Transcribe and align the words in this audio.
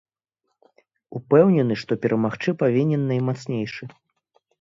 Упэўнены, 1.19 1.73
што 1.81 1.97
перамагчы 2.05 2.55
павінен 2.63 3.01
наймацнейшы. 3.13 3.83